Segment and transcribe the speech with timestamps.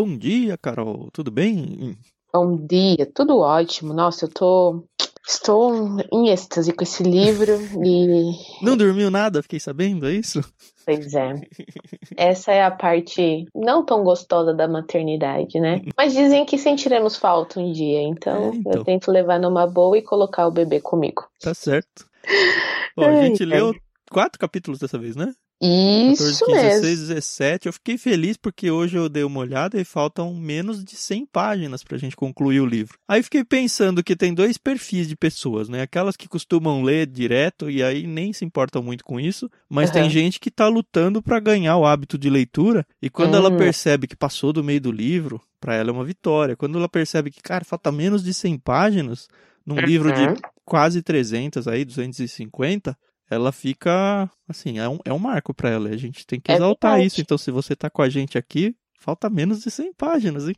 [0.00, 1.10] Bom dia, Carol.
[1.12, 1.94] Tudo bem?
[2.32, 3.92] Bom dia, tudo ótimo.
[3.92, 4.82] Nossa, eu tô.
[5.28, 7.52] Estou em êxtase com esse livro
[7.84, 8.64] e.
[8.64, 10.40] Não dormiu nada, fiquei sabendo, é isso?
[10.86, 11.34] Pois é.
[12.16, 15.82] Essa é a parte não tão gostosa da maternidade, né?
[15.94, 18.72] Mas dizem que sentiremos falta um dia, então, é, então.
[18.72, 21.28] eu tento levar numa boa e colocar o bebê comigo.
[21.38, 22.06] Tá certo.
[22.96, 23.74] Bom, a gente leu
[24.10, 25.34] quatro capítulos dessa vez, né?
[25.60, 26.80] Isso 14, 15, mesmo.
[26.80, 27.66] 16, 17.
[27.66, 31.84] Eu fiquei feliz porque hoje eu dei uma olhada e faltam menos de 100 páginas
[31.84, 32.98] pra gente concluir o livro.
[33.06, 35.82] Aí fiquei pensando que tem dois perfis de pessoas, né?
[35.82, 39.94] Aquelas que costumam ler direto e aí nem se importam muito com isso, mas uhum.
[39.94, 43.40] tem gente que tá lutando para ganhar o hábito de leitura e quando uhum.
[43.40, 43.58] ela hum.
[43.58, 46.56] percebe que passou do meio do livro, para ela é uma vitória.
[46.56, 49.28] Quando ela percebe que, cara, falta menos de 100 páginas
[49.64, 49.82] num uhum.
[49.82, 52.96] livro de quase 300 aí, 250,
[53.30, 55.88] ela fica assim, é um, é um marco para ela.
[55.88, 57.06] A gente tem que é exaltar verdade.
[57.06, 57.20] isso.
[57.20, 60.54] Então, se você tá com a gente aqui, falta menos de 100 páginas, hein?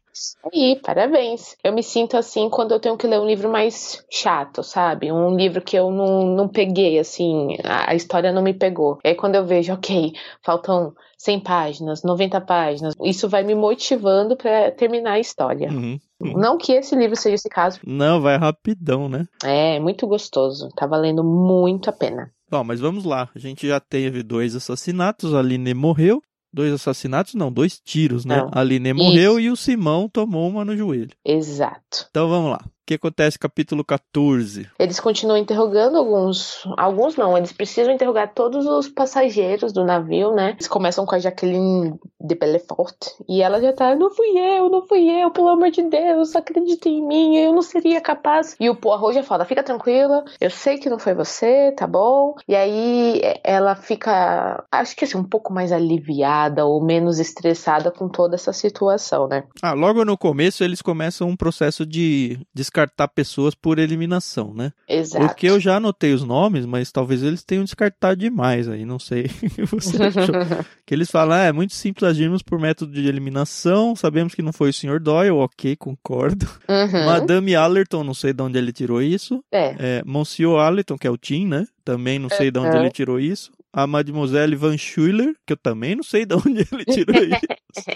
[0.53, 1.57] Aí, parabéns.
[1.63, 5.13] Eu me sinto assim quando eu tenho que ler um livro mais chato, sabe?
[5.13, 8.99] Um livro que eu não, não peguei, assim, a, história não me pegou.
[9.05, 10.13] Aí quando eu vejo, ok,
[10.45, 15.71] faltam 100 páginas, 90 páginas, isso vai me motivando para terminar a história.
[15.71, 15.99] Uhum.
[16.21, 16.33] Uhum.
[16.39, 17.81] Não que esse livro seja esse caso.
[17.85, 19.27] Não, vai rapidão, né?
[19.45, 20.69] É, muito gostoso.
[20.77, 22.33] Tá valendo muito a pena.
[22.53, 23.31] Bom, mas vamos lá.
[23.35, 26.21] A gente já teve dois assassinatos, a Aline morreu.
[26.53, 28.37] Dois assassinatos, não, dois tiros, né?
[28.37, 28.51] Não.
[28.53, 31.17] A Aline morreu e o Simão tomou uma no joelho.
[31.25, 32.07] Exato.
[32.11, 34.69] Então vamos lá que acontece capítulo 14?
[34.79, 40.51] Eles continuam interrogando alguns, alguns não, eles precisam interrogar todos os passageiros do navio, né?
[40.51, 42.97] Eles começam com a Jacqueline de Belfort
[43.29, 46.89] e ela já tá, não fui eu, não fui eu, pelo amor de Deus, acredita
[46.89, 48.57] em mim, eu não seria capaz.
[48.59, 52.35] E o Poirot já fala, fica tranquila, eu sei que não foi você, tá bom?
[52.49, 58.09] E aí ela fica, acho que assim, um pouco mais aliviada ou menos estressada com
[58.09, 59.45] toda essa situação, né?
[59.63, 62.41] Ah, logo no começo eles começam um processo de
[62.73, 64.73] descartar pessoas por eliminação, né?
[64.89, 65.27] Exato.
[65.27, 69.27] Porque eu já anotei os nomes, mas talvez eles tenham descartado demais aí, não sei.
[69.71, 70.35] Você achou?
[70.87, 74.53] que eles falam, ah, é muito simples agirmos por método de eliminação, sabemos que não
[74.53, 74.99] foi o Sr.
[74.99, 76.49] Doyle, ok, concordo.
[76.67, 77.05] Uhum.
[77.05, 79.45] Madame Allerton, não sei de onde ele tirou isso.
[79.53, 79.77] É.
[79.79, 81.67] é Monsieur Allerton, que é o Tim, né?
[81.85, 83.53] Também não sei de onde ele tirou isso.
[83.71, 87.87] A Mademoiselle Van Schuller, que eu também não sei de onde ele tirou isso.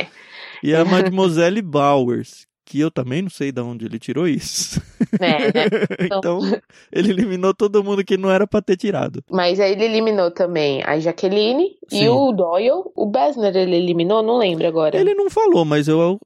[0.62, 4.82] e a Mademoiselle Bowers, que eu também não sei de onde ele tirou isso.
[5.20, 5.66] É, né?
[6.04, 6.40] Então...
[6.40, 6.60] então...
[6.92, 9.22] ele eliminou todo mundo que não era para ter tirado.
[9.30, 12.04] Mas aí ele eliminou também a Jaqueline Sim.
[12.04, 12.90] e o Doyle.
[12.94, 14.98] O Besner ele eliminou, não lembro agora.
[14.98, 16.18] Ele não falou, mas eu.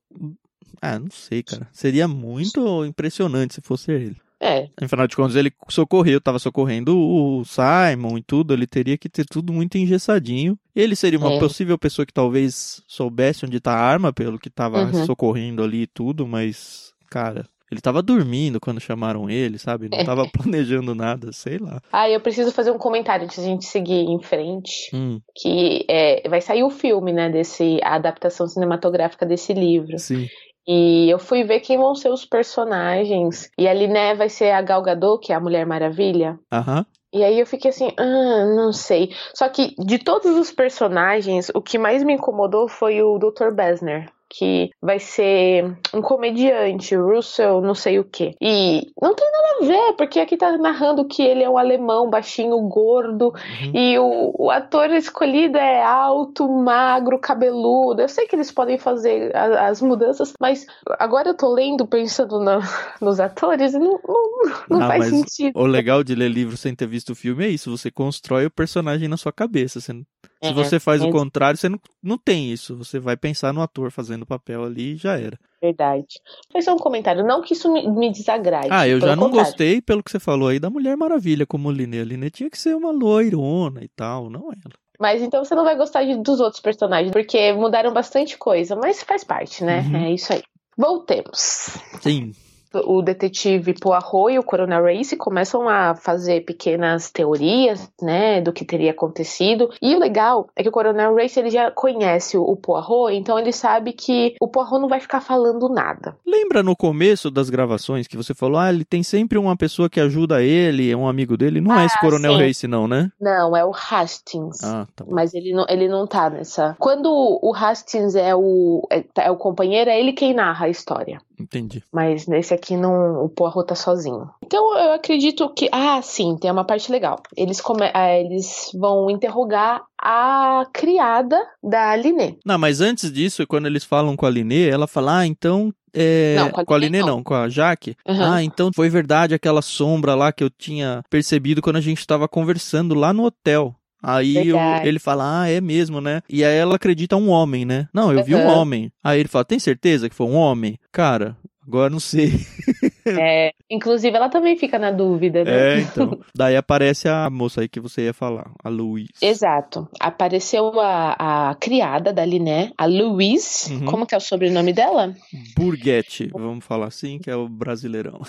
[0.80, 1.68] Ah, não sei, cara.
[1.72, 4.16] Seria muito impressionante se fosse ele.
[4.40, 4.68] É.
[4.80, 9.26] Afinal de contas, ele socorreu, estava socorrendo o Simon e tudo, ele teria que ter
[9.26, 10.58] tudo muito engessadinho.
[10.74, 11.38] Ele seria uma é.
[11.38, 15.04] possível pessoa que talvez soubesse onde está a arma, pelo que estava uhum.
[15.04, 19.88] socorrendo ali e tudo, mas, cara, ele tava dormindo quando chamaram ele, sabe?
[19.88, 21.80] Não tava planejando nada, sei lá.
[21.92, 24.90] Ah, eu preciso fazer um comentário antes de a gente seguir em frente.
[24.92, 25.20] Hum.
[25.36, 27.30] Que é, vai sair o filme, né?
[27.30, 29.98] Desse, a adaptação cinematográfica desse livro.
[29.98, 30.26] Sim.
[30.72, 33.50] E eu fui ver quem vão ser os personagens.
[33.58, 36.38] E ali, né, vai ser a Gal Gadot, que é a Mulher Maravilha.
[36.52, 36.86] Aham.
[37.12, 39.12] E aí eu fiquei assim, ah, não sei.
[39.34, 43.50] Só que de todos os personagens, o que mais me incomodou foi o Dr.
[43.52, 44.12] Besner.
[44.30, 48.36] Que vai ser um comediante, Russell, não sei o que.
[48.40, 52.08] E não tem nada a ver, porque aqui tá narrando que ele é um alemão
[52.08, 53.72] baixinho, gordo, uhum.
[53.74, 58.00] e o, o, ator escolhido é alto, magro, cabeludo.
[58.00, 60.64] Eu sei que eles podem fazer a, as mudanças, mas
[60.98, 62.60] agora eu tô lendo, pensando na,
[63.02, 65.58] nos atores, e não, não, não ah, faz sentido.
[65.58, 68.50] O legal de ler livro sem ter visto o filme é isso, você constrói o
[68.50, 69.80] personagem na sua cabeça.
[69.80, 69.92] Você,
[70.42, 71.04] é, se você faz é.
[71.04, 72.76] o contrário, você não, não tem isso.
[72.76, 75.38] Você vai pensar no ator fazendo o papel ali e já era.
[75.60, 76.20] Verdade.
[76.50, 77.24] Foi só um comentário.
[77.24, 78.68] Não que isso me, me desagrade.
[78.70, 79.50] Ah, eu já não contrário.
[79.50, 82.00] gostei, pelo que você falou aí, da Mulher Maravilha como Liné.
[82.00, 84.74] A Liné tinha que ser uma loirona e tal, não ela.
[84.98, 89.02] Mas então você não vai gostar de, dos outros personagens, porque mudaram bastante coisa, mas
[89.02, 89.80] faz parte, né?
[89.80, 89.96] Uhum.
[89.96, 90.42] É isso aí.
[90.76, 91.76] Voltemos.
[92.00, 92.32] Sim
[92.74, 98.64] o detetive Poirot e o Coronel Race começam a fazer pequenas teorias, né, do que
[98.64, 99.70] teria acontecido.
[99.80, 103.52] E o legal é que o Coronel Race ele já conhece o Poirot, então ele
[103.52, 106.16] sabe que o Poirot não vai ficar falando nada.
[106.26, 110.00] Lembra no começo das gravações que você falou, ah, ele tem sempre uma pessoa que
[110.00, 111.60] ajuda ele, é um amigo dele.
[111.60, 112.38] Não ah, é esse ah, Coronel sim.
[112.38, 113.10] Race não, né?
[113.20, 114.62] Não, é o Hastings.
[114.62, 115.12] Ah, tá bom.
[115.12, 116.76] Mas ele não, ele não tá nessa.
[116.78, 121.20] Quando o Hastings é o é, é o companheiro, é ele quem narra a história.
[121.40, 121.82] Entendi.
[121.92, 124.28] Mas nesse aqui não, o Poirot tá sozinho.
[124.44, 125.68] Então eu acredito que.
[125.72, 127.20] Ah, sim, tem uma parte legal.
[127.36, 127.90] Eles, come...
[127.94, 132.36] Ah, eles vão interrogar a criada da Liné.
[132.44, 136.36] Não, mas antes disso, quando eles falam com a Liné, ela fala: Ah, então é,
[136.36, 137.06] não, com a, com a Liné não.
[137.06, 137.22] não.
[137.22, 137.96] com a Jaque.
[138.06, 138.32] Uhum.
[138.32, 142.28] Ah, então foi verdade aquela sombra lá que eu tinha percebido quando a gente estava
[142.28, 143.74] conversando lá no hotel.
[144.02, 144.36] Aí
[144.84, 146.22] ele fala, ah, é mesmo, né?
[146.28, 147.88] E aí ela acredita um homem, né?
[147.92, 148.24] Não, eu uhum.
[148.24, 148.92] vi um homem.
[149.02, 150.78] Aí ele fala, tem certeza que foi um homem?
[150.90, 151.36] Cara,
[151.66, 152.32] agora não sei.
[153.06, 155.78] É, inclusive ela também fica na dúvida, né?
[155.78, 156.20] É, então.
[156.34, 159.08] Daí aparece a moça aí que você ia falar, a Louise.
[159.20, 159.88] Exato.
[159.98, 163.72] Apareceu a, a criada da Liné, a Louise.
[163.72, 163.84] Uhum.
[163.86, 165.14] Como que é o sobrenome dela?
[165.56, 168.20] Burguete, vamos falar assim, que é o brasileirão.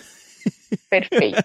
[0.89, 1.44] Perfeito.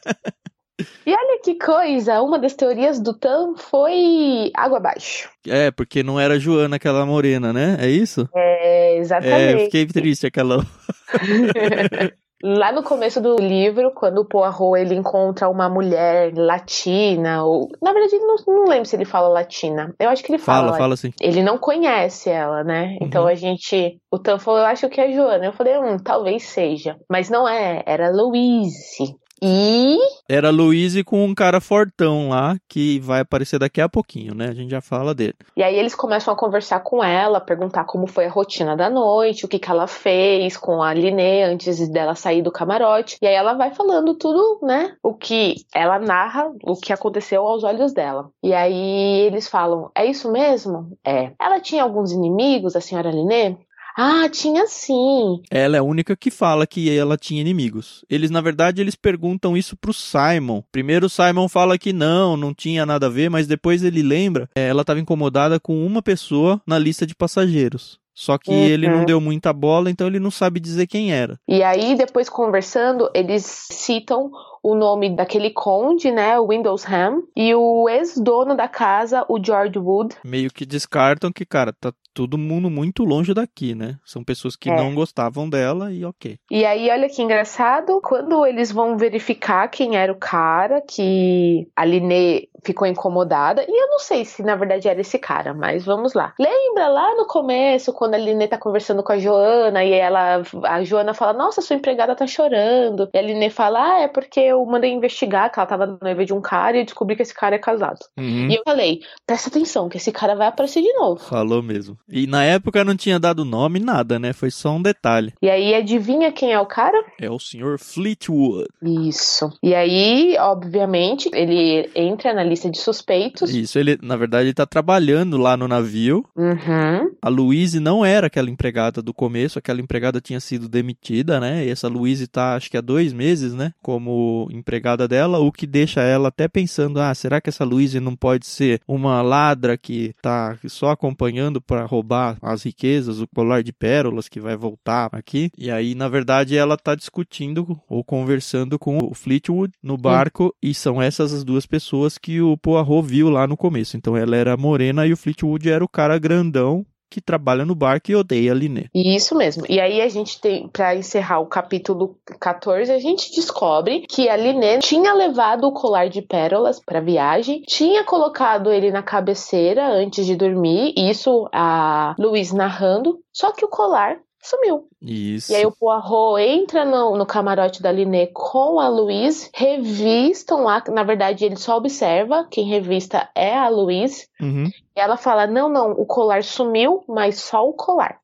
[0.79, 5.31] E olha que coisa, uma das teorias do Tan foi água abaixo.
[5.47, 7.79] É, porque não era Joana aquela morena, né?
[7.81, 8.29] É isso?
[8.35, 9.35] É, exatamente.
[9.35, 10.59] É, eu fiquei triste aquela.
[12.43, 17.95] Lá no começo do livro, quando o Poirot ele encontra uma mulher latina, ou na
[17.95, 19.95] verdade não, não lembro se ele fala latina.
[19.99, 20.67] Eu acho que ele fala.
[20.67, 21.13] Fala, fala sim.
[21.19, 22.99] Ele não conhece ela, né?
[23.01, 23.29] Então uhum.
[23.29, 25.47] a gente, o Tan falou, eu acho que é Joana.
[25.47, 27.83] Eu falei, hum, talvez seja, mas não é.
[27.87, 29.17] Era Louise.
[29.43, 29.99] E.
[30.29, 34.49] Era Luiz com um cara fortão lá, que vai aparecer daqui a pouquinho, né?
[34.49, 35.35] A gente já fala dele.
[35.57, 39.45] E aí eles começam a conversar com ela, perguntar como foi a rotina da noite,
[39.45, 43.19] o que, que ela fez com a Liné antes dela sair do camarote.
[43.21, 44.97] E aí ela vai falando tudo, né?
[45.03, 48.31] O que ela narra, o que aconteceu aos olhos dela.
[48.43, 50.97] E aí eles falam: É isso mesmo?
[51.05, 51.33] É.
[51.41, 53.57] Ela tinha alguns inimigos, a senhora Liné?
[53.97, 55.41] Ah, tinha sim.
[55.51, 58.05] Ela é a única que fala que ela tinha inimigos.
[58.11, 60.63] Eles, na verdade, eles perguntam isso pro Simon.
[60.71, 64.51] Primeiro o Simon fala que não, não tinha nada a ver, mas depois ele lembra,
[64.55, 67.99] é, ela estava incomodada com uma pessoa na lista de passageiros.
[68.17, 68.65] Só que uhum.
[68.65, 71.39] ele não deu muita bola, então ele não sabe dizer quem era.
[71.47, 74.31] E aí, depois conversando, eles citam
[74.63, 80.17] o nome daquele conde, né, o Windlesham, e o ex-dono da casa, o George Wood.
[80.25, 83.99] Meio que descartam que, cara, tá todo mundo muito longe daqui, né?
[84.03, 84.75] São pessoas que é.
[84.75, 86.39] não gostavam dela e ok.
[86.51, 91.85] E aí, olha que engraçado, quando eles vão verificar quem era o cara que a
[91.85, 96.15] Liné ficou incomodada, e eu não sei se na verdade era esse cara, mas vamos
[96.15, 96.33] lá.
[96.41, 100.83] Lembra lá no começo, quando a Liné tá conversando com a Joana e ela, a
[100.83, 103.11] Joana fala, nossa, sua empregada tá chorando.
[103.13, 106.33] E a Liné fala, ah, é porque eu mandei investigar que ela tava noiva de
[106.33, 108.01] um cara e descobri que esse cara é casado.
[108.17, 108.49] Uhum.
[108.51, 111.21] E eu falei, presta atenção, que esse cara vai aparecer de novo.
[111.21, 111.99] Falou mesmo.
[112.09, 114.33] E na época não tinha dado nome, nada, né?
[114.33, 115.33] Foi só um detalhe.
[115.43, 116.97] E aí, adivinha quem é o cara?
[117.21, 118.69] É o senhor Fleetwood.
[118.83, 119.51] Isso.
[119.63, 123.55] E aí, obviamente, ele entra na lista de suspeitos.
[123.55, 126.25] Isso, ele, na verdade, ele tá trabalhando lá no navio.
[126.37, 127.11] Uhum.
[127.21, 131.65] A Louise não era aquela empregada do começo, aquela empregada tinha sido demitida, né?
[131.65, 133.73] E essa Louise tá, acho que há dois meses, né?
[133.83, 138.15] Como empregada dela, o que deixa ela até pensando: ah, será que essa Louise não
[138.15, 143.73] pode ser uma ladra que tá só acompanhando para roubar as riquezas, o colar de
[143.73, 145.51] pérolas que vai voltar aqui.
[145.57, 150.75] E aí, na verdade, ela tá discutindo ou conversando com o Fleetwood no barco e
[150.75, 153.97] são essas as duas pessoas que o Poirot viu lá no começo.
[153.97, 158.11] Então ela era morena e o Fleetwood era o cara grandão que trabalha no barco
[158.11, 158.87] e odeia Liné.
[158.95, 159.65] Isso mesmo.
[159.69, 164.37] E aí a gente tem, para encerrar o capítulo 14, a gente descobre que a
[164.37, 170.27] Liné tinha levado o colar de pérolas para viagem, tinha colocado ele na cabeceira antes
[170.27, 174.89] de dormir, isso a Luiz narrando, só que o colar sumiu.
[175.03, 175.53] Isso.
[175.53, 180.83] E aí o Poirot entra no, no camarote da Liné com a Louise, revistam lá,
[180.89, 184.27] na verdade ele só observa, quem revista é a Louise.
[184.41, 184.65] Uhum.
[184.97, 188.19] E ela fala: não, não, o colar sumiu, mas só o colar.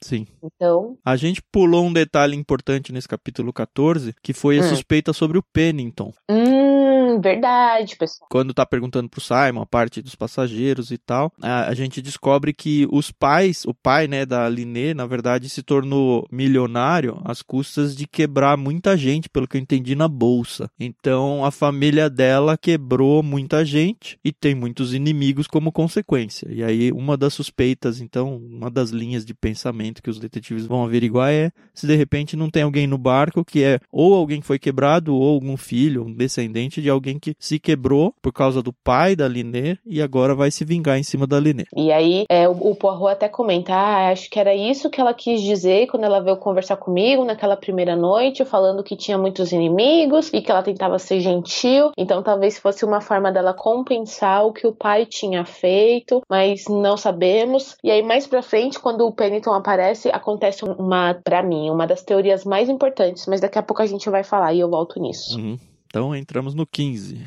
[0.00, 0.26] Sim.
[0.42, 4.68] Então, A gente pulou um detalhe importante nesse capítulo 14, que foi a Hum.
[4.68, 6.12] suspeita sobre o Pennington.
[6.30, 8.28] hum, verdade, pessoal.
[8.30, 12.52] Quando tá perguntando pro Simon a parte dos passageiros e tal, a, a gente descobre
[12.52, 17.96] que os pais, o pai, né, da Liné, na verdade, se tornou milionário às custas
[17.96, 20.70] de quebrar muita gente, pelo que eu entendi na bolsa.
[20.78, 26.48] Então, a família dela quebrou muita gente e tem muitos inimigos como consequência.
[26.50, 30.84] E aí, uma das suspeitas, então, uma das linhas de pensamento que os detetives vão
[30.84, 34.46] averiguar é se de repente não tem alguém no barco que é ou alguém que
[34.46, 38.72] foi quebrado ou algum filho, um descendente de alguém que se quebrou por causa do
[38.72, 41.64] pai da Liné e agora vai se vingar em cima da Liné.
[41.76, 45.12] E aí, é, o, o Poirot até comenta: ah, acho que era isso que ela
[45.12, 50.30] quis dizer quando ela veio conversar comigo naquela primeira noite, falando que tinha muitos inimigos
[50.32, 51.90] e que ela tentava ser gentil.
[51.96, 56.96] Então, talvez fosse uma forma dela compensar o que o pai tinha feito, mas não
[56.96, 57.76] sabemos.
[57.82, 62.02] E aí, mais pra frente, quando o Pennington aparece, acontece uma, pra mim, uma das
[62.02, 65.38] teorias mais importantes, mas daqui a pouco a gente vai falar e eu volto nisso.
[65.38, 65.58] Uhum.
[65.94, 67.22] Então entramos no 15.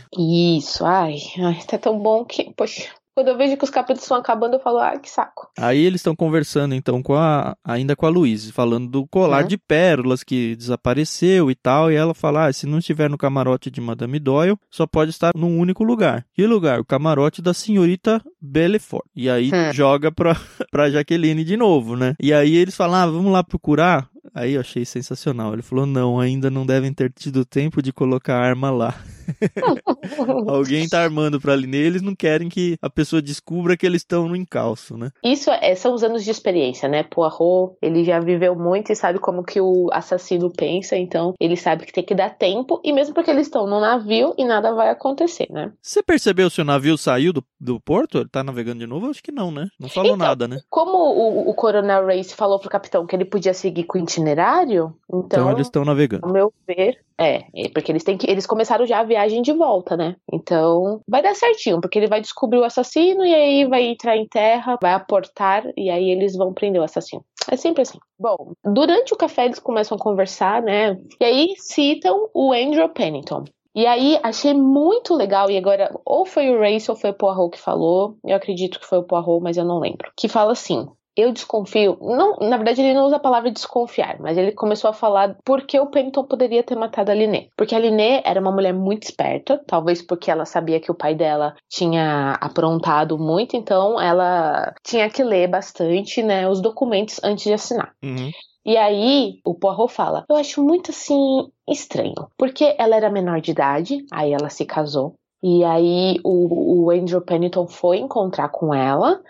[0.57, 2.83] Isso, ai, ai, tá tão bom que, poxa.
[3.15, 5.47] Quando eu vejo que os capítulos estão acabando, eu falo, ai, que saco.
[5.57, 9.47] Aí eles estão conversando então com a ainda com a Luísa, falando do colar Uhum.
[9.47, 13.71] de pérolas que desapareceu e tal, e ela fala: ah, se não estiver no camarote
[13.71, 16.25] de Madame Doyle, só pode estar num único lugar.
[16.33, 16.79] Que lugar?
[16.81, 19.05] O camarote da senhorita Belfort.
[19.15, 19.73] E aí Hum.
[19.73, 20.35] joga pra,
[20.69, 22.13] pra Jaqueline de novo, né?
[22.21, 24.09] E aí eles falam: ah, vamos lá procurar.
[24.33, 25.53] Aí eu achei sensacional.
[25.53, 28.95] Ele falou: não, ainda não devem ter tido tempo de colocar a arma lá.
[30.47, 34.27] Alguém tá armando pra ali eles não querem que a pessoa descubra que eles estão
[34.27, 35.11] no encalço, né?
[35.23, 37.03] Isso é, são os anos de experiência, né?
[37.03, 41.85] Poirot, ele já viveu muito e sabe como que o assassino pensa, então ele sabe
[41.85, 44.89] que tem que dar tempo, e mesmo porque eles estão no navio e nada vai
[44.89, 45.71] acontecer, né?
[45.81, 48.19] Você percebeu se o navio saiu do, do porto?
[48.19, 49.09] Ele tá navegando de novo?
[49.09, 49.67] Acho que não, né?
[49.79, 50.59] Não falou Então, nada, né?
[50.69, 54.95] Como o, o Coronel Race falou pro capitão que ele podia seguir com o itinerário,
[55.07, 56.25] Então, então, eles estão navegando.
[56.25, 58.29] ao meu ver, é, é, porque eles têm que.
[58.29, 60.15] Eles começaram já a viagem de volta, né?
[60.31, 64.27] Então, vai dar certinho, porque ele vai descobrir o assassino e aí vai entrar em
[64.27, 67.23] terra, vai aportar e aí eles vão prender o assassino.
[67.49, 67.97] É sempre assim.
[68.19, 70.97] Bom, durante o café eles começam a conversar, né?
[71.19, 73.45] E aí citam o Andrew Pennington.
[73.73, 77.51] E aí achei muito legal, e agora ou foi o Race ou foi o Poirot
[77.51, 80.11] que falou, eu acredito que foi o Poirot, mas eu não lembro.
[80.17, 81.97] Que fala assim: eu desconfio.
[82.01, 85.79] Não, na verdade, ele não usa a palavra desconfiar, mas ele começou a falar porque
[85.79, 87.47] o Pennington poderia ter matado a Liné.
[87.57, 91.15] Porque a Liné era uma mulher muito esperta, talvez porque ela sabia que o pai
[91.15, 97.53] dela tinha aprontado muito, então ela tinha que ler bastante, né, os documentos antes de
[97.53, 97.93] assinar.
[98.03, 98.31] Uhum.
[98.65, 103.51] E aí o Poirot fala: Eu acho muito assim estranho, porque ela era menor de
[103.51, 105.15] idade, aí ela se casou.
[105.41, 109.21] E aí o, o Andrew Pennington foi encontrar com ela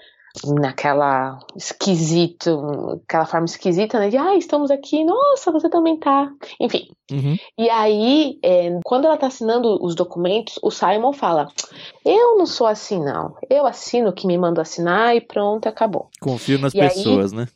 [0.45, 4.09] naquela esquisito, aquela forma esquisita, né?
[4.09, 6.31] De ah, estamos aqui, nossa, você também tá.
[6.59, 6.87] Enfim.
[7.11, 7.35] Uhum.
[7.57, 11.47] E aí, é, quando ela tá assinando os documentos, o Simon fala:
[12.05, 13.35] Eu não sou assim, não.
[13.49, 16.09] Eu assino o que me mandam assinar e pronto, acabou.
[16.21, 17.47] Confio nas E aí- pessoas, né?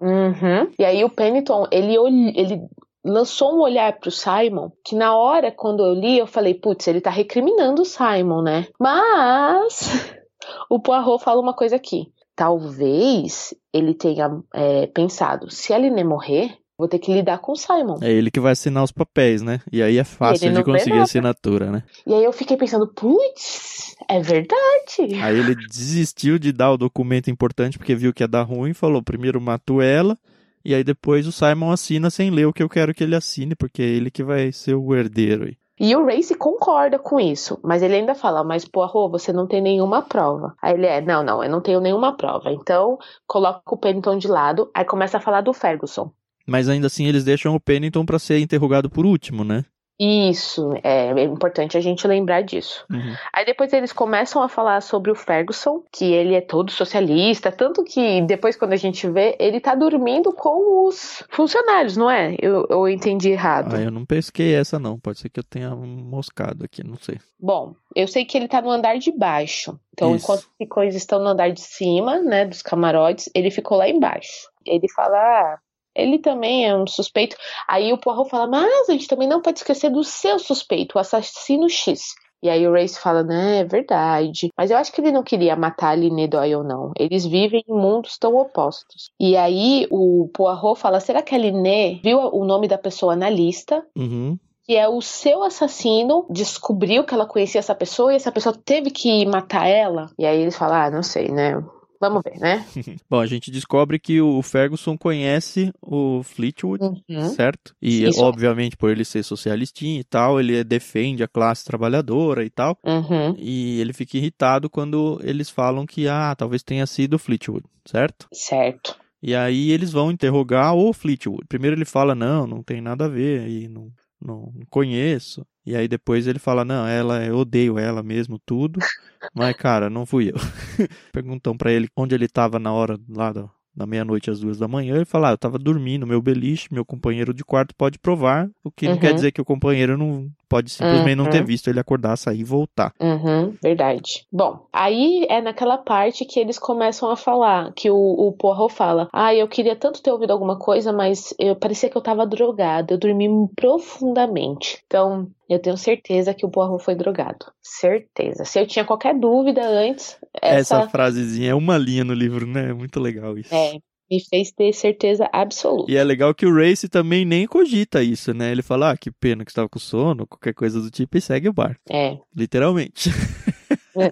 [0.00, 0.70] Uhum.
[0.78, 1.96] E aí o Pennington, ele,
[2.36, 2.62] ele
[3.04, 7.00] lançou um olhar pro Simon, que na hora, quando eu li, eu falei, putz, ele
[7.00, 8.66] tá recriminando o Simon, né?
[8.78, 9.90] Mas
[10.70, 12.12] o Poirot fala uma coisa aqui.
[12.38, 17.56] Talvez ele tenha é, pensado, se a Liné morrer, vou ter que lidar com o
[17.56, 17.98] Simon.
[18.00, 19.60] É ele que vai assinar os papéis, né?
[19.72, 21.02] E aí é fácil de conseguir nada.
[21.02, 21.82] assinatura, né?
[22.06, 25.20] E aí eu fiquei pensando, putz, é verdade.
[25.20, 29.02] Aí ele desistiu de dar o documento importante porque viu que ia dar ruim, falou:
[29.02, 30.16] primeiro mato ela,
[30.64, 33.56] e aí depois o Simon assina sem ler o que eu quero que ele assine,
[33.56, 35.56] porque é ele que vai ser o herdeiro aí.
[35.80, 39.60] E o Race concorda com isso, mas ele ainda fala, mas Poirot, você não tem
[39.60, 40.54] nenhuma prova.
[40.60, 42.50] Aí ele é, não, não, eu não tenho nenhuma prova.
[42.50, 46.10] Então, coloca o Pennington de lado, aí começa a falar do Ferguson.
[46.46, 49.64] Mas ainda assim eles deixam o Pennington pra ser interrogado por último, né?
[49.98, 52.86] Isso, é, é importante a gente lembrar disso.
[52.88, 53.14] Uhum.
[53.32, 57.82] Aí depois eles começam a falar sobre o Ferguson, que ele é todo socialista, tanto
[57.82, 62.36] que depois quando a gente vê, ele tá dormindo com os funcionários, não é?
[62.40, 63.74] Eu, eu entendi errado.
[63.74, 67.18] Ah, eu não pesquei essa não, pode ser que eu tenha moscado aqui, não sei.
[67.40, 69.78] Bom, eu sei que ele tá no andar de baixo.
[69.92, 70.24] Então, Isso.
[70.24, 74.48] enquanto os coisas estão no andar de cima, né, dos camarotes, ele ficou lá embaixo.
[74.64, 75.58] Ele fala, ah,
[75.98, 77.36] ele também é um suspeito.
[77.66, 81.00] Aí o Poirot fala, mas a gente também não pode esquecer do seu suspeito, o
[81.00, 82.14] assassino X.
[82.40, 84.48] E aí o Race fala, né, é verdade.
[84.56, 86.92] Mas eu acho que ele não queria matar a Liné Doyle, não.
[86.96, 89.10] Eles vivem em mundos tão opostos.
[89.18, 93.28] E aí o Poirot fala, será que a Liné viu o nome da pessoa na
[93.28, 93.84] lista?
[93.96, 94.38] Uhum.
[94.64, 98.90] que é o seu assassino descobriu que ela conhecia essa pessoa e essa pessoa teve
[98.90, 100.10] que matar ela.
[100.18, 101.54] E aí eles falam, ah, não sei, né?
[102.00, 102.64] Vamos ver, né?
[103.10, 107.28] Bom, a gente descobre que o Ferguson conhece o Fleetwood, Uhum.
[107.30, 107.74] certo?
[107.82, 108.22] E, Isso.
[108.22, 112.78] obviamente, por ele ser socialistinho e tal, ele defende a classe trabalhadora e tal.
[112.84, 113.34] Uhum.
[113.36, 118.28] E ele fica irritado quando eles falam que, ah, talvez tenha sido o Fleetwood, certo?
[118.32, 118.96] Certo.
[119.20, 121.44] E aí eles vão interrogar o Fleetwood.
[121.48, 123.90] Primeiro ele fala, não, não tem nada a ver, e não,
[124.20, 125.46] não conheço.
[125.66, 128.80] E aí depois ele fala, não, ela, eu odeio ela mesmo, tudo.
[129.34, 130.34] Mas, cara, não fui eu.
[131.12, 134.66] Perguntam pra ele onde ele tava na hora lá da, da meia-noite às duas da
[134.68, 134.96] manhã.
[134.96, 138.48] Ele fala, ah, eu tava dormindo, meu beliche, meu companheiro de quarto pode provar.
[138.64, 139.00] O que não Uhum.
[139.00, 141.46] quer dizer que o companheiro não pode simplesmente não ter Uhum.
[141.46, 142.92] visto ele acordar, sair e voltar.
[143.00, 144.26] Uhum, verdade.
[144.32, 149.08] Bom, aí é naquela parte que eles começam a falar, que o, o Poirot fala,
[149.12, 152.94] ah, eu queria tanto ter ouvido alguma coisa, mas eu parecia que eu tava drogado,
[152.94, 154.82] eu dormi profundamente.
[154.86, 157.46] Então, eu tenho certeza que o Poirot foi drogado.
[157.62, 158.44] Certeza.
[158.44, 162.70] Se eu tinha qualquer dúvida antes, Essa, essa, frasezinha é uma linha no livro, né?
[162.70, 163.54] É muito legal isso.
[163.54, 163.78] é,
[164.10, 165.90] me fez ter certeza absoluta.
[165.90, 168.50] E é legal que o Race também nem cogita isso, né?
[168.50, 171.48] Ele fala, ah, que pena que estava com sono, qualquer coisa do tipo, e segue
[171.48, 171.76] o bar.
[171.90, 173.10] É, Literalmente.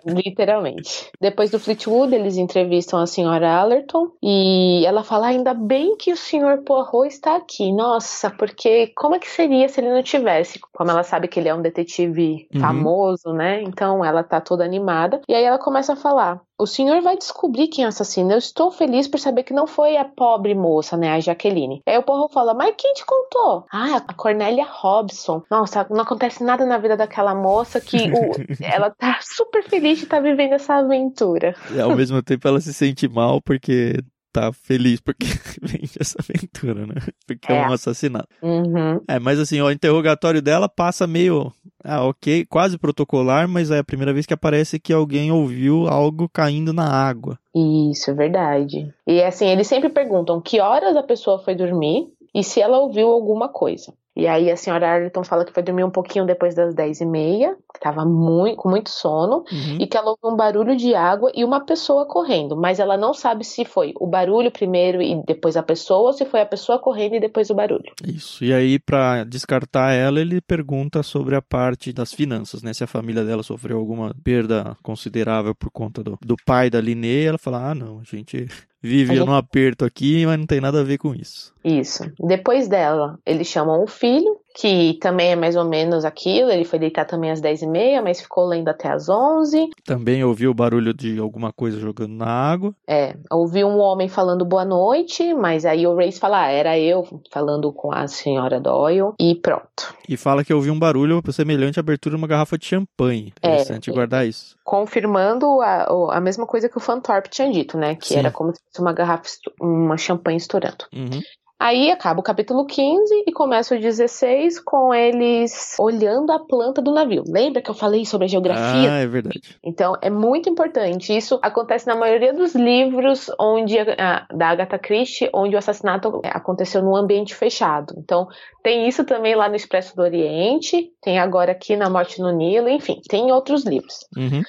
[0.05, 1.11] Literalmente.
[1.21, 6.17] Depois do Fleetwood, eles entrevistam a senhora Allerton e ela fala: ainda bem que o
[6.17, 7.73] senhor Poirot está aqui.
[7.73, 10.59] Nossa, porque como é que seria se ele não tivesse?
[10.73, 12.61] Como ela sabe que ele é um detetive Uhum.
[12.61, 13.63] famoso, né?
[13.63, 15.21] Então ela tá toda animada.
[15.29, 18.33] E aí ela começa a falar: o senhor vai descobrir quem é o assassino.
[18.33, 21.13] Eu estou feliz por saber que não foi a pobre moça, né?
[21.13, 21.83] A Jaqueline.
[21.87, 23.65] Aí o Poirot fala: mas quem te contou?
[23.73, 25.43] Ah, a Cornélia Robson.
[25.51, 28.33] Nossa, não acontece nada na vida daquela moça que o-
[28.65, 31.55] ela tá super feliz de estar vivendo essa aventura.
[31.75, 33.95] E ao mesmo tempo ela se sente mal porque
[34.33, 35.25] tá feliz porque
[35.63, 36.95] vende essa aventura, né?
[37.27, 37.69] Porque é, É.
[37.69, 38.29] um assassinato.
[38.43, 39.01] Uhum.
[39.09, 41.53] É, mas assim, o interrogatório dela passa meio.
[41.89, 46.29] Ah, ok, quase protocolar, mas é a primeira vez que aparece que alguém ouviu algo
[46.29, 47.39] caindo na água.
[47.55, 48.93] Isso, é verdade.
[49.07, 53.07] E assim, eles sempre perguntam que horas a pessoa foi dormir e se ela ouviu
[53.07, 53.95] alguma coisa.
[54.17, 57.07] E aí a senhora Arlington fala que foi dormir um pouquinho depois das 10 e
[57.07, 59.77] meia, que tava muito, com muito sono, Uhum.
[59.79, 63.13] e que ela ouviu um barulho de água e uma pessoa correndo, mas ela não
[63.13, 66.79] sabe se foi o barulho primeiro e depois a pessoa, ou se foi a pessoa
[66.79, 67.93] correndo e depois o barulho.
[68.07, 68.43] Isso.
[68.43, 72.73] E aí, pra descartar ela, ele pergunta sobre a parte das finanças, né?
[72.73, 77.25] Se a família dela sofreu alguma perda considerável por conta do, do pai da Linê.
[77.25, 78.49] Ela fala: ah, não, a gente
[78.87, 81.53] vive gente- num aperto aqui, mas não tem nada a ver com isso.
[81.65, 82.05] Isso.
[82.21, 86.51] Depois dela, eles chamam o filho, que também é mais ou menos aquilo.
[86.51, 89.69] Ele foi deitar também às 10 e meia, mas ficou lendo até às 11.
[89.85, 92.75] Também ouviu o barulho de alguma coisa jogando na água.
[92.89, 97.05] É, ouvi um homem falando boa noite, mas aí o Race fala, ah, era eu
[97.31, 99.95] falando com a senhora Doyle e pronto.
[100.09, 103.35] E fala que ouviu um barulho semelhante à abertura de uma garrafa de champanhe.
[103.43, 103.49] É.
[103.49, 104.57] Interessante guardar isso.
[104.65, 107.95] Confirmando a, a mesma coisa que o Fantorp tinha dito, né?
[107.95, 108.19] Que Sim.
[108.21, 109.29] era como se fosse uma garrafa,
[109.61, 110.87] uma champanhe estourando.
[110.95, 111.21] Uhum.
[111.59, 116.93] Aí acaba o capítulo 15 e começa o 16 com eles olhando a planta do
[116.93, 117.25] navio.
[117.27, 119.57] Lembra que eu falei sobre a geografia Ah, é verdade.
[119.65, 121.17] Então, é muito importante.
[121.17, 126.83] Isso acontece na maioria dos livros onde a- da Agatha Christie, onde o assassinato aconteceu
[126.83, 127.95] num ambiente fechado.
[127.97, 128.29] Então,
[128.63, 132.69] tem isso também lá no Expresso do Oriente, tem agora aqui na Morte no Nilo,
[132.69, 133.95] enfim, tem em outros livros.
[134.15, 134.43] Uhum.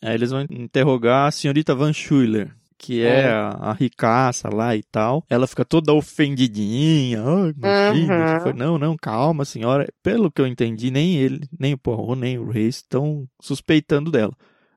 [0.00, 3.28] Aí eles vão interrogar a senhorita Van Schuller, que é, É.
[3.28, 5.22] a, a ricaça lá e tal.
[5.28, 7.20] Ela fica toda ofendidinha.
[7.56, 8.34] Imagina.
[8.36, 8.40] Uhum.
[8.40, 9.86] foi- Não, não, calma, senhora.
[10.02, 14.32] Pelo que eu entendi, nem ele, nem o Poirot, nem o Reis estão suspeitando dela.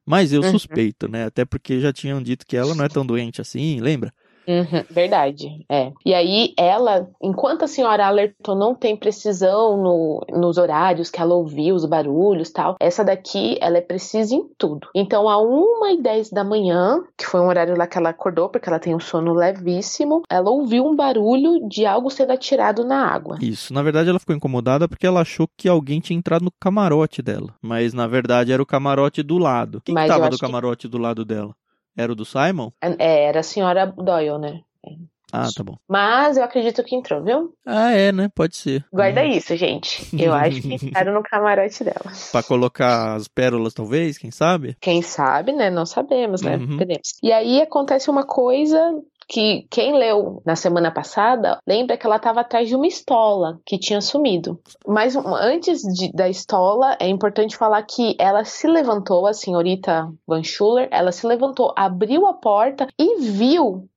[0.06, 0.52] Mas eu Uhum.
[0.52, 1.26] suspeito, né?
[1.26, 4.14] Até porque já tinham dito que ela não é tão doente assim, lembra?
[4.48, 5.92] Uhum, verdade, é.
[6.06, 11.34] E aí, ela, enquanto a senhora Allerton não tem precisão no, nos horários que ela
[11.36, 14.88] ouviu, os barulhos tal, essa daqui, ela é precisa em tudo.
[14.94, 18.50] Então, a 1 e 10 da manhã, que foi um horário lá que ela acordou,
[18.50, 23.08] porque ela tem um sono levíssimo, ela ouviu um barulho de algo sendo atirado na
[23.08, 23.38] água.
[23.42, 23.74] Isso.
[23.74, 27.54] Na verdade, ela ficou incomodada porque ela achou que alguém tinha entrado no camarote dela.
[27.62, 29.82] Mas na verdade era o camarote do lado.
[29.86, 31.54] Quem que Mas eu tava acho do que- camarote do lado dela?
[31.96, 32.72] Era o do Simon?
[32.82, 34.62] É, era a senhora Doyle, né?
[35.36, 35.76] Ah, tá bom.
[35.90, 37.56] Mas eu acredito que entrou, viu?
[37.66, 38.30] Ah, é, né?
[38.36, 38.86] Pode ser.
[38.94, 39.32] Guarda Hum.
[39.32, 40.08] isso, gente.
[40.16, 42.12] Eu acho que entraram no camarote dela.
[42.32, 44.78] Pra colocar as pérolas, talvez, quem sabe?
[44.80, 45.72] Quem sabe, né?
[45.72, 46.58] Não sabemos, né?
[46.58, 46.78] Uhum.
[47.24, 48.78] E aí acontece uma coisa
[49.28, 53.78] que quem leu na semana passada lembra que ela estava atrás de uma estola que
[53.78, 54.60] tinha sumido.
[54.88, 60.44] Mas antes de, da estola, é importante falar que ela se levantou, a senhorita Van
[60.44, 63.88] Schuller, ela se levantou, abriu a porta e viu.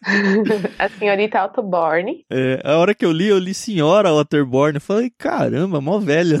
[0.78, 2.24] A senhorita Ottoborn.
[2.30, 4.76] É, a hora que eu li, eu li senhora Otterborn.
[4.76, 6.38] Eu falei, caramba, mó velha.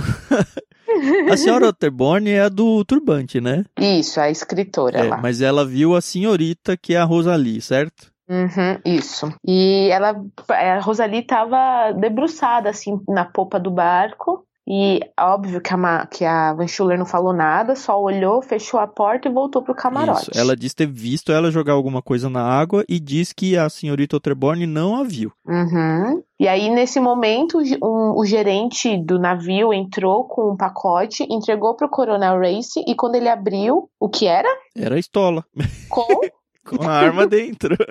[1.30, 3.64] A senhora Otterborn é a do turbante, né?
[3.78, 5.16] Isso, a escritora É, lá.
[5.18, 8.10] mas ela viu a senhorita, que é a Rosalie, certo?
[8.28, 9.32] Uhum, isso.
[9.46, 10.14] E ela,
[10.50, 14.44] a Rosalie estava debruçada assim na popa do barco.
[14.70, 18.86] E óbvio que a, que a Van Schuller não falou nada, só olhou, fechou a
[18.86, 20.30] porta e voltou pro camarote.
[20.30, 20.38] Isso.
[20.38, 24.16] Ela diz ter visto ela jogar alguma coisa na água e diz que a senhorita
[24.16, 25.32] Otterborn não a viu.
[25.46, 26.22] Uhum.
[26.38, 31.88] E aí, nesse momento, um- o gerente do navio entrou com um pacote, entregou pro
[31.88, 34.48] Coronel Race, e quando ele abriu, o que era?
[34.76, 35.44] Era a estola,
[35.88, 36.06] Com.
[36.76, 37.76] com a arma dentro.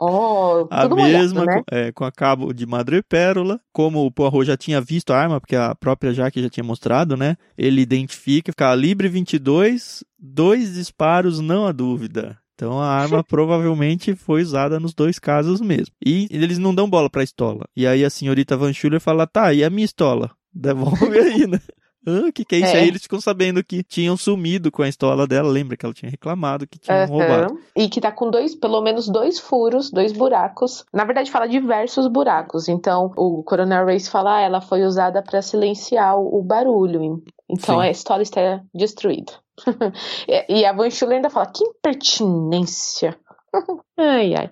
[0.00, 1.56] Oh, A tudo molhado, mesma, né?
[1.56, 3.60] com, é, com a cabo de madrepérola.
[3.72, 7.16] Como o Poirot já tinha visto a arma, porque a própria Jaque já tinha mostrado,
[7.16, 7.36] né?
[7.56, 12.38] Ele identifica calibre 22, dois disparos, não há dúvida.
[12.54, 15.92] Então a arma provavelmente foi usada nos dois casos mesmo.
[16.04, 17.64] E eles não dão bola pra estola.
[17.76, 20.30] E aí a senhorita Van Schuller fala, tá, e a minha estola?
[20.54, 21.60] Devolve aí, né?
[22.06, 22.80] O que, que é isso É.
[22.80, 22.88] aí?
[22.88, 25.48] Eles ficam sabendo que tinham sumido com a estola dela.
[25.50, 27.08] Lembra que ela tinha reclamado que tinham Aham.
[27.08, 27.60] roubado.
[27.76, 30.84] E que tá com dois, pelo menos dois furos, dois buracos.
[30.92, 32.68] Na verdade, fala diversos buracos.
[32.68, 37.22] Então, o Coronel Race fala, ah, ela foi usada para silenciar o barulho.
[37.48, 37.86] Então, Sim.
[37.86, 39.32] a história está destruída.
[40.28, 43.18] e e a Van Schuller ainda fala, que impertinência.
[43.98, 44.50] ai, ai.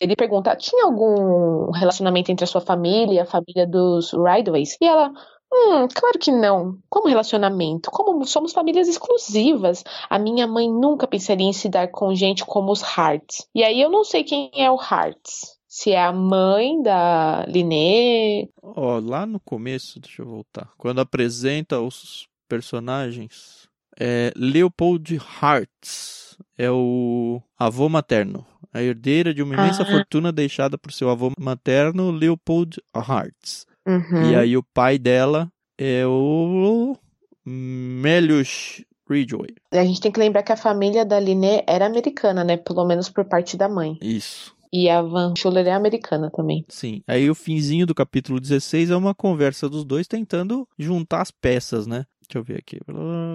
[0.00, 4.76] Ele pergunta, tinha algum relacionamento entre a sua família e a família dos Rideways?
[4.80, 5.12] E ela,
[5.52, 6.78] hum, claro que não.
[6.88, 7.90] Como relacionamento?
[7.90, 9.82] Como somos famílias exclusivas.
[10.08, 13.46] A minha mãe nunca pensaria em se dar com gente como os Harts.
[13.54, 15.56] E aí eu não sei quem é o Harts.
[15.66, 18.48] Se é a mãe da Liné.
[18.62, 20.70] Ó, lá no começo, deixa eu voltar.
[20.78, 23.68] Quando apresenta os personagens,
[24.00, 29.86] é Leopold Hartz é o avô materno, a herdeira de uma imensa Ah.
[29.86, 33.66] fortuna deixada por seu avô materno, Leopold Hartz.
[33.88, 34.30] Uhum.
[34.30, 36.94] E aí o pai dela é o
[37.44, 39.54] Melius Ridgway.
[39.72, 42.58] A gente tem que lembrar que a família da Liné era americana, né?
[42.58, 43.96] Pelo menos por parte da mãe.
[44.02, 44.54] Isso.
[44.70, 46.62] E a Van Schuller é americana também.
[46.68, 47.02] Sim.
[47.06, 51.86] Aí o finzinho do capítulo 16 é uma conversa dos dois tentando juntar as peças,
[51.86, 52.04] né?
[52.28, 52.78] Deixa eu ver aqui.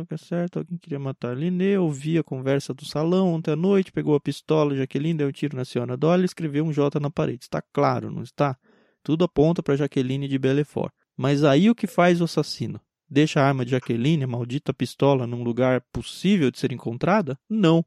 [0.08, 3.92] Tá certo, alguém queria matar a Linê, ouvi a conversa do salão ontem à noite,
[3.92, 7.10] pegou a pistola, Jaqueline deu um tiro na senhora Dolly e escreveu um J na
[7.10, 7.46] parede.
[7.46, 8.56] Está claro, não está?
[9.04, 10.94] Tudo aponta para Jaqueline de Belfort.
[11.16, 12.80] Mas aí o que faz o assassino?
[13.10, 17.38] Deixa a arma de Jaqueline, a maldita pistola, num lugar possível de ser encontrada?
[17.50, 17.86] Não.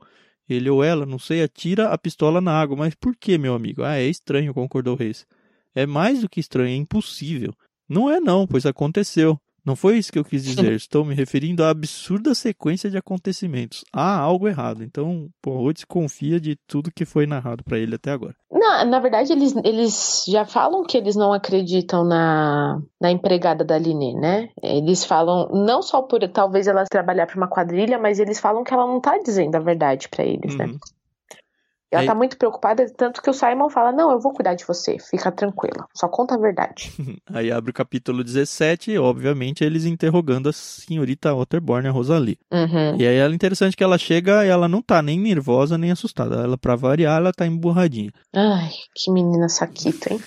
[0.49, 2.77] Ele ou ela, não sei, atira a pistola na água.
[2.77, 3.83] Mas por que, meu amigo?
[3.83, 5.27] Ah, é estranho, concordou Reis.
[5.75, 7.53] É mais do que estranho, é impossível.
[7.89, 9.41] Não é não, pois aconteceu.
[9.67, 10.71] Não foi isso que eu quis dizer.
[10.79, 13.85] Estou me referindo à absurda sequência de acontecimentos.
[13.93, 14.85] Há algo errado.
[14.85, 18.37] Então, Poirot desconfia de tudo que foi narrado para ele até agora.
[18.67, 23.79] Na, na verdade, eles, eles já falam que eles não acreditam na, na empregada da
[23.79, 24.49] Liné, né?
[24.61, 28.75] Eles falam, não só por talvez ela trabalhar para uma quadrilha, mas eles falam que
[28.75, 30.67] ela não tá dizendo a verdade para eles, né?
[31.91, 34.65] Ela Aí- tá muito preocupada, tanto que o Simon fala: Não, eu vou cuidar de
[34.67, 36.93] você, fica tranquila, só conta a verdade.
[37.33, 42.39] Aí abre o capítulo 17 e, obviamente, eles interrogando a senhorita Otterborn, a Rosalie.
[42.53, 42.97] Uhum.
[42.99, 46.43] E aí é interessante que ela chega e ela não tá nem nervosa nem assustada.
[46.43, 48.11] Ela, pra variar, ela tá emburradinha.
[48.35, 50.21] Ai, que menina saquita, hein?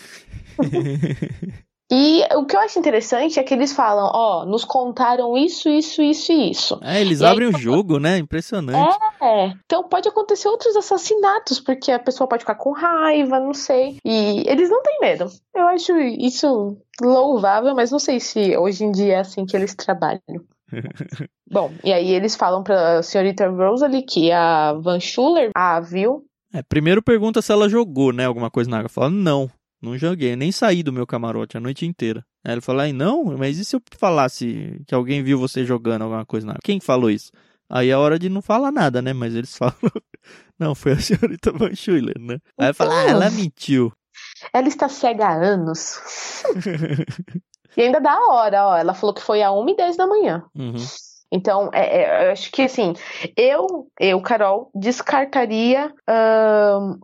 [1.91, 6.02] E o que eu acho interessante é que eles falam: Ó, nos contaram isso, isso,
[6.04, 6.80] isso e isso.
[6.84, 8.17] É, eles E aí, abrem o jogo, né?
[8.19, 8.95] Impressionante.
[9.19, 13.97] É, então pode acontecer outros assassinatos, porque a pessoa pode ficar com raiva, não sei.
[14.06, 15.25] E eles não têm medo.
[15.56, 19.73] Eu acho isso louvável, mas não sei se hoje em dia é assim que eles
[19.73, 20.21] trabalham.
[21.52, 26.23] Bom, e aí eles falam pra senhorita Rosalie que a Van Schuller a viu.
[26.54, 28.25] É, primeiro pergunta se ela jogou, né?
[28.25, 28.89] Alguma coisa na água.
[28.89, 29.49] Fala, não,
[29.81, 32.25] não joguei, nem saí do meu camarote a noite inteira.
[32.43, 36.03] Aí ele fala, ai, não, mas e se eu falasse que alguém viu você jogando
[36.03, 36.61] alguma coisa na água?
[36.63, 37.31] Quem falou isso?
[37.69, 39.13] Aí é hora de não falar nada, né?
[39.13, 39.75] Mas eles falam,
[40.57, 42.37] não, foi a senhorita Van Schuller, né?
[42.57, 43.91] Aí fala, ah, ela mentiu.
[44.53, 45.99] Ela está cega há anos.
[47.77, 48.77] e ainda dá a hora, ó.
[48.77, 50.43] Ela falou que foi a 1h10 da manhã.
[50.55, 50.75] Uhum.
[51.31, 52.93] Então, é, é, eu acho que assim,
[53.37, 56.99] eu, eu, Carol, descartaria ahn,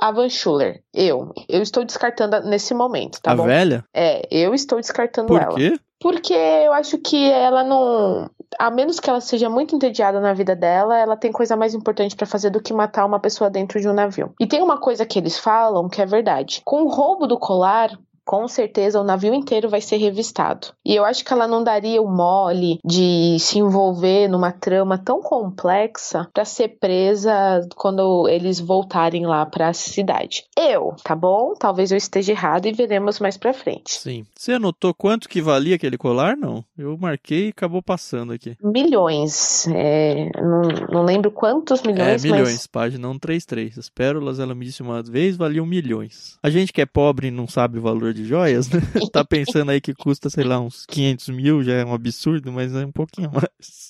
[0.00, 0.82] a Van Schuller.
[0.94, 1.32] Eu.
[1.48, 3.44] Eu estou descartando nesse momento, tá a bom?
[3.44, 3.84] velha?
[3.94, 5.54] É, eu estou descartando Por ela.
[5.54, 5.78] quê?
[6.00, 8.30] Porque eu acho que ela não.
[8.58, 12.14] A menos que ela seja muito entediada na vida dela, ela tem coisa mais importante
[12.14, 14.32] pra fazer do que matar uma pessoa dentro de um navio.
[14.40, 16.62] E tem uma coisa que eles falam que é verdade.
[16.64, 20.68] Com o roubo do colar, com certeza o navio inteiro vai ser revistado.
[20.84, 25.22] E eu acho que ela não daria o mole de se envolver numa trama tão
[25.22, 30.44] complexa para ser presa quando eles voltarem lá para a cidade.
[30.54, 31.54] Eu, tá bom?
[31.58, 33.98] Talvez eu esteja errado e veremos mais para frente.
[33.98, 34.26] Sim.
[34.36, 36.36] Você anotou quanto que valia aquele colar?
[36.36, 36.62] Não.
[36.76, 38.58] Eu marquei e acabou passando aqui.
[38.62, 39.66] Milhões.
[39.68, 40.62] É, não,
[40.92, 43.78] não lembro quantos milhões, é, milhões, mas página 133.
[43.78, 46.36] As pérolas, ela me disse uma vez, valiam milhões.
[46.42, 48.80] A gente que é pobre e não sabe o valor de joias, né?
[49.12, 52.74] tá pensando aí que custa, sei lá, uns 500 mil, já é um absurdo, mas
[52.74, 53.87] é um pouquinho mais.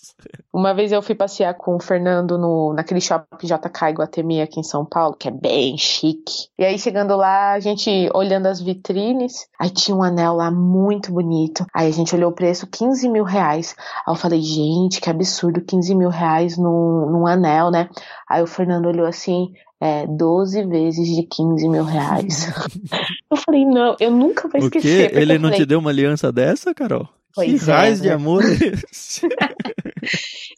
[0.52, 4.64] Uma vez eu fui passear com o Fernando no, naquele shopping JK Iguatemi aqui em
[4.64, 6.48] São Paulo, que é bem chique.
[6.59, 11.12] E aí chegando lá, a gente olhando as vitrines, aí tinha um anel lá muito
[11.12, 11.64] bonito.
[11.72, 13.76] Aí a gente olhou o preço, 15 mil reais.
[14.07, 17.88] Aí eu falei, gente, que absurdo, 15 mil reais num, num anel, né?
[18.28, 22.52] Aí o Fernando olhou assim, é, 12 vezes de 15 mil reais.
[23.31, 25.11] eu falei, não, eu nunca vou O esquecer.
[25.11, 25.16] quê?
[25.16, 27.09] Ele não falei, te deu uma aliança dessa, Carol?
[27.44, 28.14] Pois que é, de né?
[28.14, 28.42] amor?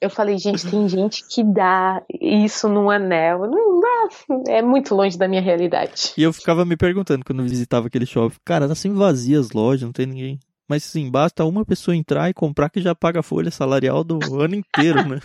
[0.01, 3.41] Eu falei, gente, tem gente que dá isso num anel.
[3.47, 4.09] Não dá,
[4.49, 6.13] é muito longe da minha realidade.
[6.17, 9.51] E eu ficava me perguntando quando eu visitava aquele shopping, cara, tá sempre vazia as
[9.51, 10.39] lojas, não tem ninguém.
[10.69, 14.19] Mas sim, basta uma pessoa entrar e comprar que já paga a folha salarial do
[14.41, 15.21] ano inteiro, né?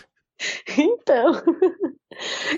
[0.77, 1.33] Então.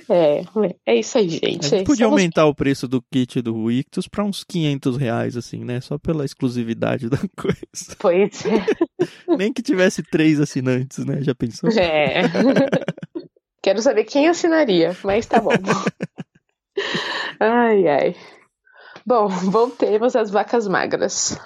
[0.08, 0.44] É,
[0.86, 1.68] é isso aí, A gente.
[1.68, 5.66] gente podia Somos- aumentar o preço do kit do Ictus pra uns 500 reais, assim,
[5.66, 5.82] né?
[5.82, 7.58] Só pela exclusividade da coisa.
[7.98, 8.64] Pois é.
[9.38, 11.22] Nem que tivesse três assinantes, né?
[11.22, 11.70] Já pensou?
[11.72, 12.24] É.
[13.62, 15.52] Quero saber quem assinaria, mas tá bom.
[17.40, 18.16] Ai, ai.
[19.06, 21.38] Bom, voltemos às vacas magras.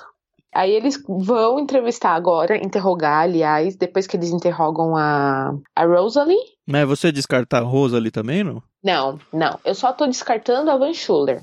[0.53, 6.37] Aí eles vão entrevistar agora, interrogar, aliás, depois que eles interrogam a, a Rosalie.
[6.67, 8.61] Mas você descartar a Rosa ali também, não?
[8.83, 9.59] Não, não.
[9.63, 11.41] Eu só tô descartando a Van Schuller.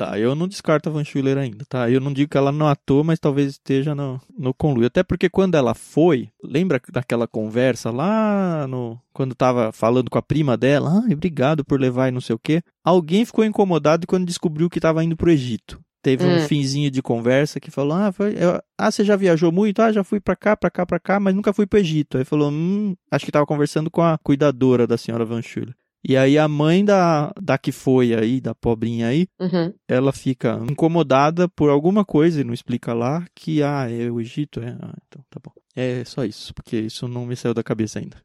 [0.00, 1.90] Tá, eu não descarto a Van Schuller ainda, tá?
[1.90, 4.86] Eu não digo que ela não atua, mas talvez esteja no, no conluio.
[4.86, 8.98] Até porque quando ela foi, lembra daquela conversa lá no.
[9.12, 12.38] Quando tava falando com a prima dela, ah, obrigado por levar e não sei o
[12.38, 12.62] quê.
[12.82, 15.78] Alguém ficou incomodado quando descobriu que tava indo pro Egito.
[16.02, 16.48] Teve um Hum.
[16.48, 19.82] finzinho de conversa que falou: ah, foi- eu- ah, você já viajou muito?
[19.82, 22.16] Ah, já fui pra cá, pra cá, pra cá, mas nunca fui pro Egito.
[22.16, 25.74] Aí falou: hum, acho que tava conversando com a cuidadora da senhora Van Schuller.
[26.02, 29.72] E aí a mãe da, da que foi aí, da pobrinha aí, Uhum.
[29.88, 34.60] ela fica incomodada por alguma coisa e não explica lá que, ah, é o Egito,
[34.60, 35.52] é, ah, então tá bom.
[35.76, 38.16] É só isso, porque isso não me saiu da cabeça ainda.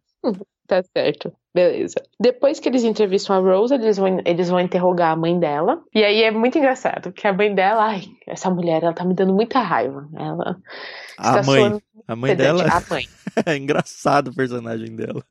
[0.67, 1.31] Tá certo.
[1.53, 1.95] Beleza.
[2.19, 5.81] Depois que eles entrevistam a Rose, eles vão, eles vão interrogar a mãe dela.
[5.93, 9.13] E aí é muito engraçado, porque a mãe dela, ai, essa mulher, ela tá me
[9.13, 10.09] dando muita raiva.
[10.15, 10.57] Ela
[11.19, 13.05] A mãe, soando a mãe dela, A mãe.
[13.45, 15.23] é engraçado o personagem dela.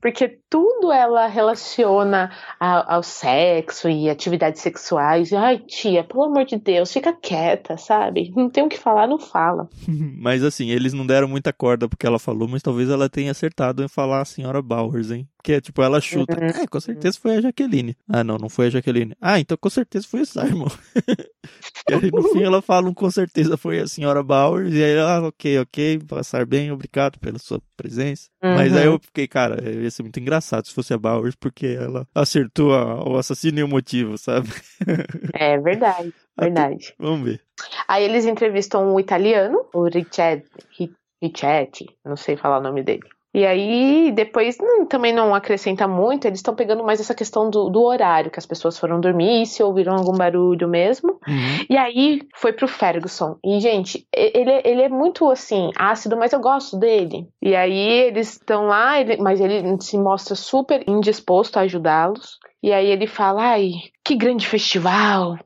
[0.00, 2.30] Porque tudo ela relaciona
[2.60, 5.30] a- ao sexo e atividades sexuais.
[5.32, 8.32] E, Ai, tia, pelo amor de Deus, fica quieta, sabe?
[8.36, 9.68] Não tem o que falar, não fala.
[10.18, 13.82] Mas assim, eles não deram muita corda porque ela falou, mas talvez ela tenha acertado
[13.82, 15.28] em falar a senhora Bowers, hein?
[15.36, 16.36] Porque, tipo, ela chuta.
[16.40, 16.48] Uhum.
[16.62, 17.96] É, com certeza foi a Jaqueline.
[18.08, 19.14] Ah, não, não foi a Jaqueline.
[19.20, 20.66] Ah, então com certeza foi o Simon.
[21.88, 24.74] e aí, no fim, ela fala um com certeza foi a senhora Bowers.
[24.74, 28.28] E aí, ela, ah, ok, ok, passar bem, obrigado pela sua presença.
[28.42, 28.94] Mas aí Uhum.
[28.94, 33.08] eu fiquei, cara, ia ser muito engraçado se fosse a Bowers, porque ela acertou a-
[33.08, 34.48] o assassino e o motivo, sabe?
[35.34, 36.94] É verdade, verdade.
[36.98, 37.40] Vamos ver.
[37.88, 40.44] Aí eles entrevistam o italiano, o Richard,
[40.78, 43.02] Ri- Richetti, não sei falar o nome dele.
[43.36, 47.68] E aí, depois, hum, também não acrescenta muito, eles estão pegando mais essa questão do,
[47.68, 51.20] do horário, que as pessoas foram dormir, se ouviram algum barulho mesmo.
[51.28, 51.66] Uhum.
[51.68, 53.36] E aí, foi pro Ferguson.
[53.44, 57.28] E, gente, ele, ele é muito, assim, ácido, mas eu gosto dele.
[57.42, 62.38] E aí, eles estão lá, ele- mas ele se mostra super indisposto a ajudá-los.
[62.62, 63.70] E aí, ele fala, ai,
[64.02, 65.36] que grande festival,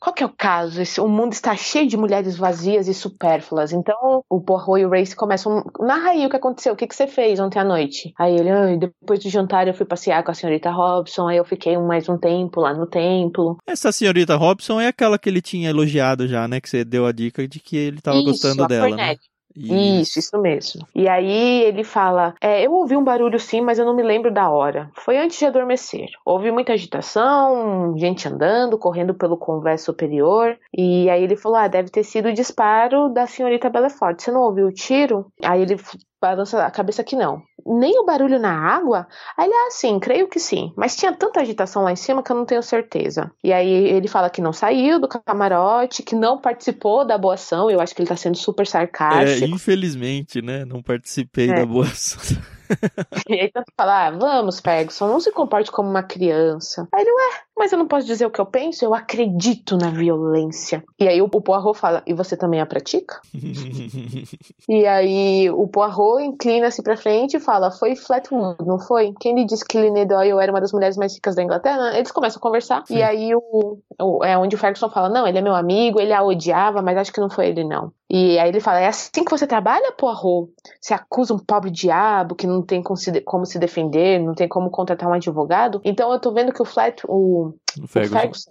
[0.00, 0.80] qual que é o caso?
[0.80, 3.72] Esse- o mundo está cheio de mulheres vazias e supérfluas.
[3.72, 5.64] Então, o Poirot e o Race começam.
[5.80, 8.12] Narra aí o que aconteceu, o que, que você fez ontem à noite?
[8.18, 11.44] Aí ele, "Ai, depois do jantar eu fui passear com a senhorita Robson, aí eu
[11.44, 13.56] fiquei mais um tempo lá no templo.
[13.66, 16.60] Essa senhorita Robson é aquela que ele tinha elogiado já, né?
[16.60, 19.16] Que você deu a dica de que ele tava Isso, gostando dela, né?
[19.56, 20.86] Isso, isso mesmo.
[20.94, 24.32] E aí ele fala: é, Eu ouvi um barulho sim, mas eu não me lembro
[24.32, 24.90] da hora.
[24.94, 26.08] Foi antes de adormecer.
[26.24, 30.56] Houve muita agitação, gente andando, correndo pelo convés superior.
[30.76, 34.20] E aí ele falou: Ah, deve ter sido o disparo da senhorita Belefort.
[34.20, 35.26] Você não ouviu o tiro?
[35.42, 35.76] Aí ele
[36.20, 37.42] balança a cabeça que não.
[37.64, 39.06] Nem o barulho na água?
[39.36, 40.72] Aí ele, ah, sim, creio que sim.
[40.76, 43.30] Mas tinha tanta agitação lá em cima que eu não tenho certeza.
[43.42, 47.70] E aí ele fala que não saiu do camarote, que não participou da boa ação.
[47.70, 49.44] Eu acho que ele tá sendo super sarcástico.
[49.44, 50.64] É, infelizmente, né?
[50.64, 51.54] Não participei é.
[51.54, 52.20] da boa ação.
[53.28, 56.88] e aí tanto fala, ah, vamos, Ferguson, não se comporte como uma criança.
[56.92, 59.90] Aí ele, ué, mas eu não posso dizer o que eu penso, eu acredito na
[59.90, 60.84] violência.
[60.98, 63.20] E aí o, o Poirot fala, e você também a pratica?
[64.68, 69.12] e aí o Poirot inclina-se pra frente e fala, foi Flatwood, não foi?
[69.20, 71.96] Quem lhe disse que Lynette Doyle era uma das mulheres mais ricas da Inglaterra?
[71.96, 72.96] Eles começam a conversar, Sim.
[72.96, 76.12] e aí o, o, é onde o Ferguson fala, não, ele é meu amigo, ele
[76.12, 77.92] a odiava, mas acho que não foi ele não.
[78.08, 80.52] E aí ele fala, é assim que você trabalha, Poirot?
[80.80, 85.08] Você acusa um pobre diabo que não tem como se, defender, não tem como contratar
[85.08, 85.80] um advogado?
[85.84, 88.16] Então eu tô vendo que o Flat, o o Ferguson.
[88.16, 88.50] O Ferguson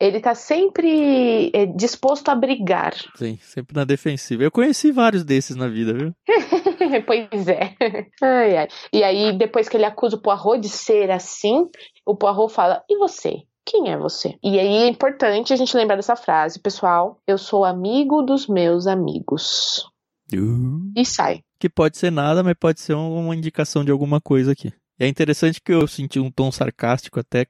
[0.00, 2.94] ele tá sempre é, disposto a brigar.
[3.14, 4.42] Sim, sempre na defensiva.
[4.42, 6.14] Eu conheci vários desses na vida, viu?
[7.06, 7.74] pois é.
[8.22, 8.68] Ai, ai.
[8.92, 11.68] E aí, depois que ele acusa o Poirot de ser assim,
[12.04, 13.42] o Poirot fala: E você?
[13.66, 14.38] Quem é você?
[14.42, 17.20] E aí é importante a gente lembrar dessa frase, pessoal.
[17.26, 19.90] Eu sou amigo dos meus amigos.
[20.32, 21.42] Uh, e sai.
[21.58, 24.72] Que pode ser nada, mas pode ser uma indicação de alguma coisa aqui.
[24.98, 27.46] É interessante que eu senti um tom sarcástico até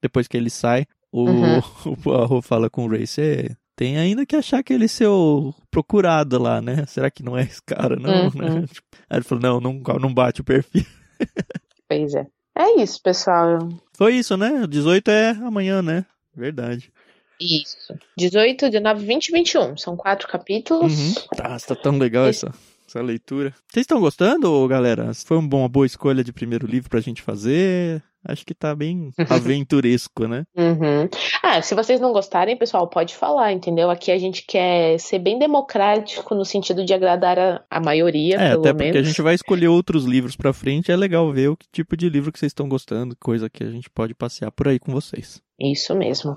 [0.00, 0.86] depois que ele sai.
[1.12, 1.58] O, uhum.
[1.92, 5.54] o Poirot fala com o Ray, você tem ainda que achar que ele é seu
[5.70, 6.86] procurado lá, né?
[6.86, 8.28] Será que não é esse cara, não?
[8.28, 8.30] Uhum.
[8.34, 8.66] Né?
[9.10, 10.84] Aí ele falou, não, não, não bate o perfil.
[11.88, 12.26] Pois é.
[12.56, 13.68] É isso, pessoal.
[13.96, 14.66] Foi isso, né?
[14.66, 16.06] 18 é amanhã, né?
[16.34, 16.90] Verdade.
[17.38, 17.94] Isso.
[18.16, 19.76] 18, 19, 20 e 21.
[19.76, 20.92] São quatro capítulos.
[20.92, 21.14] Uhum.
[21.36, 22.50] Tá, tá tão legal essa
[22.88, 23.52] essa leitura.
[23.68, 25.12] Vocês estão gostando, galera?
[25.14, 28.02] Foi uma boa escolha de primeiro livro pra gente fazer?
[28.28, 30.44] Acho que tá bem aventuresco, né?
[30.56, 31.08] Uhum.
[31.42, 33.90] Ah, se vocês não gostarem, pessoal, pode falar, entendeu?
[33.90, 38.50] Aqui a gente quer ser bem democrático no sentido de agradar a, a maioria, é,
[38.50, 38.92] pelo até menos.
[38.92, 41.96] porque a gente vai escolher outros livros pra frente, é legal ver o que tipo
[41.96, 44.92] de livro que vocês estão gostando, coisa que a gente pode passear por aí com
[44.92, 45.40] vocês.
[45.58, 46.36] Isso mesmo.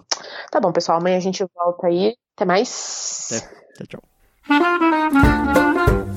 [0.51, 2.15] Tá bom, pessoal, amanhã a gente volta aí.
[2.35, 3.29] Até mais.
[3.31, 3.85] Até.
[3.85, 5.99] Tchau, tchau.